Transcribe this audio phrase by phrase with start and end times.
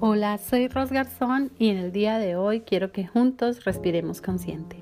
[0.00, 4.76] Hola, soy Ros Garzón y en el día de hoy quiero que juntos respiremos consciente.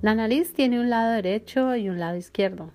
[0.00, 2.70] La nariz tiene un lado derecho y un lado izquierdo.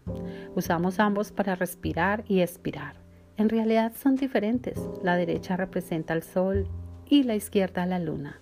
[0.55, 2.97] Usamos ambos para respirar y expirar.
[3.37, 4.79] En realidad son diferentes.
[5.01, 6.67] La derecha representa el sol
[7.09, 8.39] y la izquierda la luna.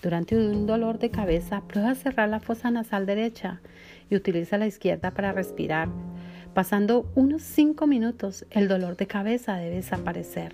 [0.00, 3.60] Durante un dolor de cabeza, prueba a cerrar la fosa nasal derecha
[4.08, 5.90] y utiliza la izquierda para respirar.
[6.54, 10.52] Pasando unos 5 minutos, el dolor de cabeza debe desaparecer.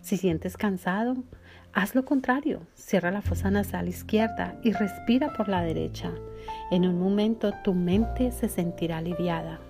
[0.00, 1.16] Si sientes cansado,
[1.72, 2.62] haz lo contrario.
[2.74, 6.10] Cierra la fosa nasal izquierda y respira por la derecha.
[6.70, 9.60] En un momento tu mente se sentirá aliviada.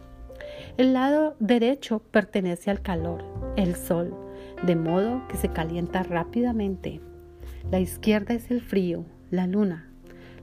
[0.77, 3.25] El lado derecho pertenece al calor,
[3.57, 4.15] el sol,
[4.65, 7.01] de modo que se calienta rápidamente.
[7.71, 9.91] La izquierda es el frío, la luna.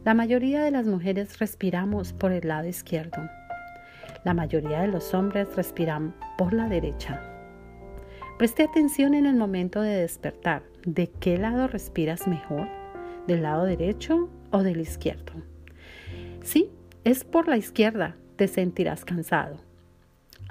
[0.04, 3.30] La mayoría de las mujeres respiramos por el lado izquierdo.
[4.24, 7.37] La mayoría de los hombres respiran por la derecha.
[8.38, 10.62] Preste atención en el momento de despertar.
[10.86, 12.68] ¿De qué lado respiras mejor?
[13.26, 15.34] ¿Del lado derecho o del izquierdo?
[16.44, 16.70] Si
[17.04, 19.58] es por la izquierda, te sentirás cansado.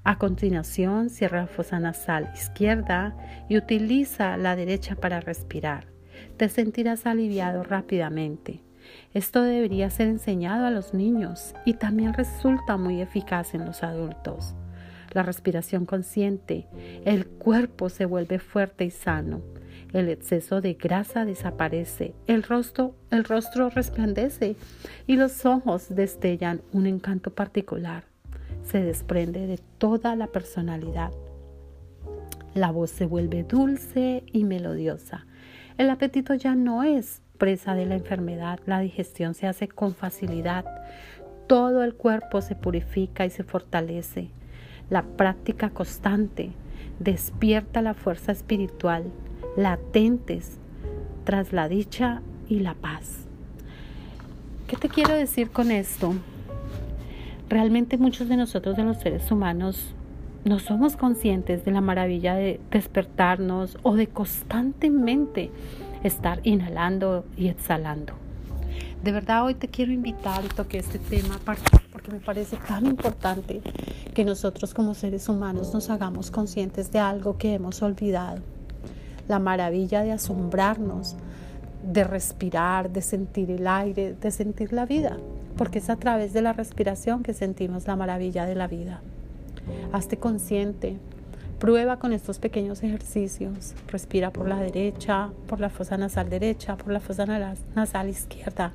[0.02, 3.16] A continuación, cierra la fosa nasal izquierda
[3.48, 5.86] y utiliza la derecha para respirar.
[6.38, 8.64] Te sentirás aliviado rápidamente.
[9.14, 14.56] Esto debería ser enseñado a los niños y también resulta muy eficaz en los adultos
[15.12, 16.66] la respiración consciente,
[17.04, 19.42] el cuerpo se vuelve fuerte y sano,
[19.92, 24.56] el exceso de grasa desaparece, el rostro, el rostro resplandece
[25.06, 28.04] y los ojos destellan un encanto particular.
[28.62, 31.12] Se desprende de toda la personalidad.
[32.54, 35.26] La voz se vuelve dulce y melodiosa.
[35.78, 40.64] El apetito ya no es presa de la enfermedad, la digestión se hace con facilidad.
[41.46, 44.30] Todo el cuerpo se purifica y se fortalece.
[44.88, 46.52] La práctica constante
[47.00, 49.04] despierta la fuerza espiritual,
[49.56, 50.58] latentes
[51.24, 53.26] tras la dicha y la paz.
[54.68, 56.14] ¿Qué te quiero decir con esto?
[57.48, 59.92] Realmente muchos de nosotros, de los seres humanos,
[60.44, 65.50] no somos conscientes de la maravilla de despertarnos o de constantemente
[66.04, 68.12] estar inhalando y exhalando.
[69.02, 73.60] De verdad hoy te quiero invitar y toque este tema porque me parece tan importante
[74.16, 78.38] que nosotros como seres humanos nos hagamos conscientes de algo que hemos olvidado.
[79.28, 81.16] La maravilla de asombrarnos,
[81.84, 85.18] de respirar, de sentir el aire, de sentir la vida,
[85.58, 89.02] porque es a través de la respiración que sentimos la maravilla de la vida.
[89.92, 90.96] Hazte consciente,
[91.58, 93.74] prueba con estos pequeños ejercicios.
[93.88, 97.26] Respira por la derecha, por la fosa nasal derecha, por la fosa
[97.74, 98.72] nasal izquierda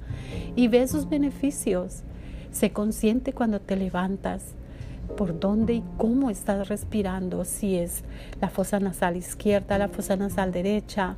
[0.55, 2.03] y ve sus beneficios.
[2.51, 4.53] Sé consciente cuando te levantas,
[5.17, 8.03] por dónde y cómo estás respirando, si es
[8.39, 11.15] la fosa nasal izquierda, la fosa nasal derecha,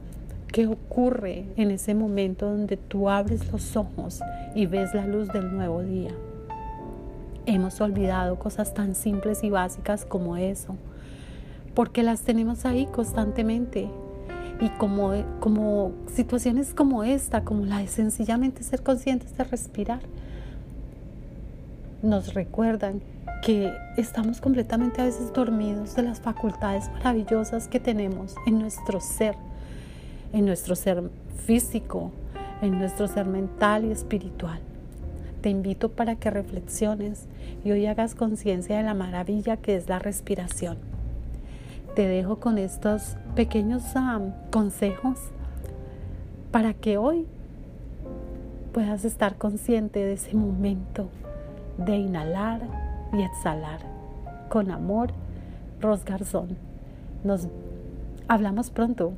[0.54, 4.22] qué ocurre en ese momento donde tú abres los ojos
[4.54, 6.12] y ves la luz del nuevo día.
[7.46, 10.76] Hemos olvidado cosas tan simples y básicas como eso,
[11.74, 13.90] porque las tenemos ahí constantemente.
[14.62, 20.02] Y como, como situaciones como esta, como la de sencillamente ser conscientes de respirar,
[22.03, 23.02] nos recuerdan
[23.41, 29.36] que estamos completamente a veces dormidos de las facultades maravillosas que tenemos en nuestro ser,
[30.34, 31.09] en nuestro ser
[31.46, 32.12] físico,
[32.62, 34.59] en nuestro ser mental y espiritual.
[35.41, 37.25] Te invito para que reflexiones
[37.64, 40.78] y hoy hagas conciencia de la maravilla que es la respiración.
[41.96, 43.84] Te dejo con estos pequeños
[44.52, 45.20] consejos
[46.52, 47.28] para que hoy
[48.74, 51.09] puedas estar consciente de ese momento
[51.78, 52.61] de inhalar
[53.13, 53.79] y exhalar.
[54.50, 55.11] Con amor,
[55.81, 56.57] Ros Garzón.
[57.23, 57.47] Nos
[58.28, 59.13] hablamos pronto.